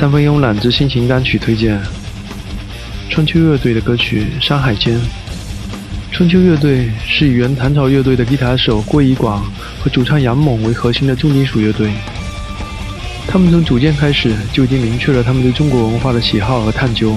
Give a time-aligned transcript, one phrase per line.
[0.00, 1.78] 三分慵懒之心情单曲推荐：
[3.10, 4.96] 春秋乐队的歌曲《山海间》。
[6.10, 9.44] 春秋乐队是以原唐朝乐队的吉他手郭怡广
[9.78, 11.92] 和主唱杨猛为核心的重金属乐队。
[13.28, 17.14] 他们从组建开始就已经明确了他们对中国文化的喜好和探究。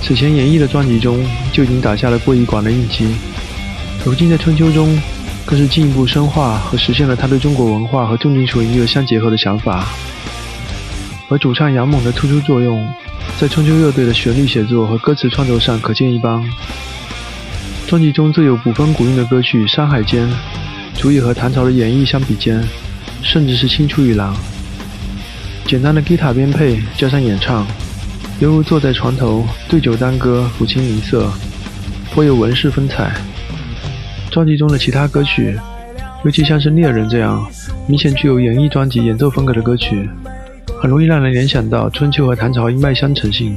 [0.00, 1.22] 此前演绎的专辑中
[1.52, 3.14] 就已经打下了郭怡广的印记，
[4.06, 4.98] 如今在春秋中
[5.44, 9.86] 更是进一步深化和实现了他对中国文化和重金属音乐相结合的想法。
[11.28, 12.86] 而主唱杨猛的突出作用，
[13.38, 16.42] 在春秋乐队的旋律写作和歌词创作上可见一斑。
[17.86, 20.28] 专辑中最有古风古韵的歌曲《山海间》，
[20.94, 22.62] 足以和唐朝的演绎相比肩，
[23.22, 24.32] 甚至是青出于蓝。
[25.66, 27.66] 简单的吉他编配加上演唱，
[28.38, 31.28] 犹如坐在床头对酒当歌，抚琴吟色，
[32.12, 33.12] 颇有文士风采。
[34.30, 35.58] 专辑中的其他歌曲，
[36.24, 37.44] 尤其像是《猎人》这样
[37.88, 40.08] 明显具有演绎专辑演奏风格的歌曲，
[40.80, 43.56] 很容易让人联想到春秋和唐朝一脉相承性。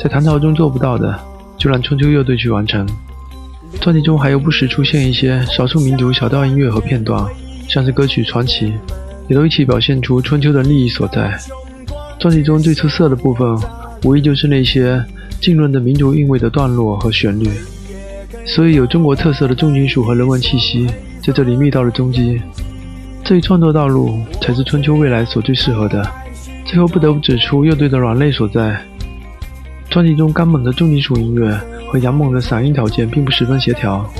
[0.00, 1.18] 在唐朝中做不到的，
[1.56, 2.86] 就让春秋乐队去完成。
[3.80, 7.24] 专辑中还有不时出现一些少数民族小调音乐和片段，
[7.68, 8.66] 像是歌曲《传奇》，
[9.28, 11.38] 也都一起表现出春秋的利益所在。
[12.20, 13.58] 专辑中最出色的部分，
[14.04, 15.02] 无疑就是那些
[15.40, 17.48] 浸润的民族韵味的段落和旋律，
[18.44, 20.86] 所以有中国特色的重金属和人文气息
[21.24, 22.40] 在这里觅到了踪迹。
[23.24, 26.06] 这一创作道路才是春秋未来所最适合的。
[26.64, 28.80] 最后不得不指出乐队的软肋所在，
[29.90, 31.58] 专辑中刚猛的重金属音乐。
[31.92, 34.10] 和杨猛的嗓音条件并不十分协调，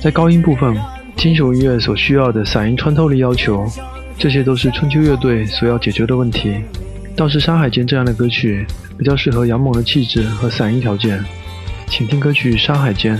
[0.00, 0.76] 在高音部分，
[1.16, 3.64] 金属音乐所需要的嗓音穿透力要求，
[4.18, 6.56] 这些都是春秋乐队所要解决的问题。
[7.14, 8.66] 倒是《山海间》这样的歌曲
[8.98, 11.24] 比较适合杨猛的气质和嗓音条件，
[11.86, 13.16] 请听歌曲《山海间》。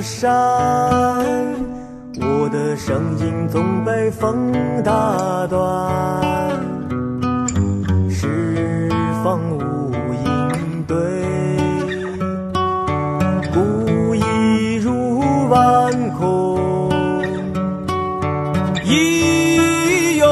[0.00, 0.30] 山，
[2.20, 5.90] 我的声音总被风打断，
[8.10, 8.88] 十
[9.22, 9.92] 方无
[10.24, 10.96] 应对，
[13.52, 16.90] 孤意入万空，
[18.84, 20.26] 咿哟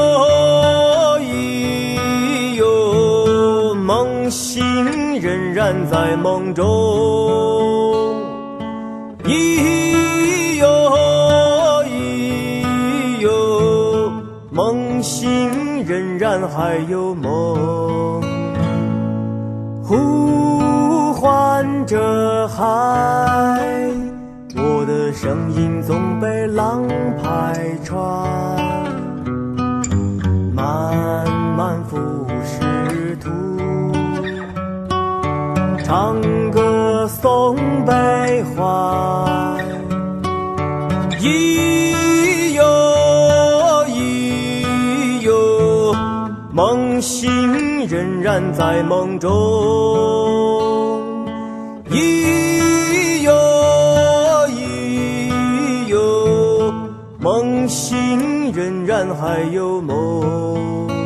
[1.19, 7.02] 咿哟，梦醒仍然在梦中。
[9.23, 10.67] 咿哟
[11.85, 14.11] 咿哟，
[14.51, 18.21] 梦醒仍然还有梦，
[19.83, 22.63] 呼唤着海，
[24.55, 26.85] 我的声音总被浪
[27.21, 28.01] 拍穿，
[30.53, 31.97] 漫漫浮
[32.43, 33.29] 世图，
[35.85, 36.62] 唱歌
[37.07, 37.55] 颂
[37.85, 39.57] 悲欢。
[41.19, 42.63] 咿哟
[43.87, 45.95] 咿哟，
[46.51, 49.31] 梦醒仍然在梦中。
[51.89, 53.31] 咿哟
[54.49, 56.73] 咿哟，
[57.19, 61.02] 梦醒仍然还有梦。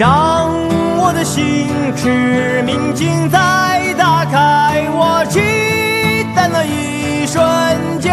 [0.00, 0.48] 让
[0.96, 5.38] 我的心驰明镜再打开，我期
[6.34, 7.38] 待那一瞬
[8.00, 8.10] 间，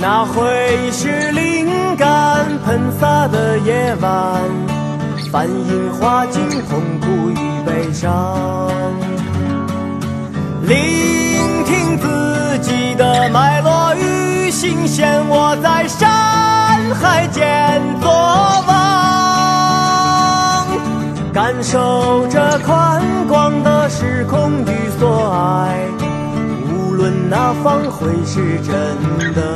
[0.00, 4.42] 那会是灵感喷洒的夜晚，
[5.30, 8.36] 繁影画尽痛苦与悲伤，
[10.62, 16.10] 聆听自己的脉络与心弦，我在山
[17.00, 17.59] 海间。
[21.42, 25.88] 感受着宽广的时空与所爱，
[26.70, 29.49] 无论哪方会是真的。